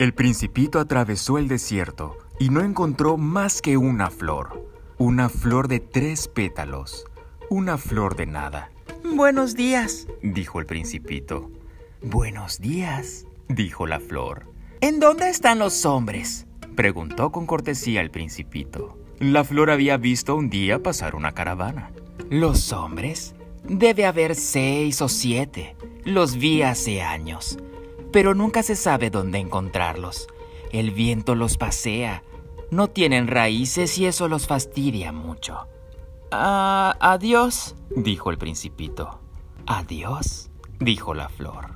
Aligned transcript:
El 0.00 0.14
principito 0.14 0.80
atravesó 0.80 1.36
el 1.36 1.46
desierto 1.46 2.16
y 2.38 2.48
no 2.48 2.62
encontró 2.62 3.18
más 3.18 3.60
que 3.60 3.76
una 3.76 4.08
flor. 4.08 4.66
Una 4.96 5.28
flor 5.28 5.68
de 5.68 5.78
tres 5.78 6.26
pétalos. 6.26 7.04
Una 7.50 7.76
flor 7.76 8.16
de 8.16 8.24
nada. 8.24 8.70
Buenos 9.04 9.54
días, 9.54 10.08
dijo 10.22 10.58
el 10.58 10.64
principito. 10.64 11.50
Buenos 12.00 12.60
días, 12.60 13.26
dijo 13.48 13.86
la 13.86 14.00
flor. 14.00 14.46
¿En 14.80 15.00
dónde 15.00 15.28
están 15.28 15.58
los 15.58 15.84
hombres? 15.84 16.46
preguntó 16.74 17.30
con 17.30 17.44
cortesía 17.44 18.00
el 18.00 18.10
principito. 18.10 18.96
La 19.18 19.44
flor 19.44 19.70
había 19.70 19.98
visto 19.98 20.34
un 20.34 20.48
día 20.48 20.82
pasar 20.82 21.14
una 21.14 21.32
caravana. 21.32 21.90
¿Los 22.30 22.72
hombres? 22.72 23.34
Debe 23.64 24.06
haber 24.06 24.34
seis 24.34 25.02
o 25.02 25.10
siete. 25.10 25.76
Los 26.06 26.36
vi 26.36 26.62
hace 26.62 27.02
años 27.02 27.58
pero 28.12 28.34
nunca 28.34 28.62
se 28.62 28.76
sabe 28.76 29.10
dónde 29.10 29.38
encontrarlos. 29.38 30.28
El 30.72 30.90
viento 30.90 31.34
los 31.34 31.56
pasea. 31.56 32.22
No 32.70 32.88
tienen 32.88 33.26
raíces 33.26 33.98
y 33.98 34.06
eso 34.06 34.28
los 34.28 34.46
fastidia 34.46 35.12
mucho. 35.12 35.66
Ah, 36.30 36.96
adiós, 37.00 37.74
dijo 37.94 38.30
el 38.30 38.38
principito. 38.38 39.20
Adiós, 39.66 40.50
dijo 40.78 41.14
la 41.14 41.28
flor. 41.28 41.74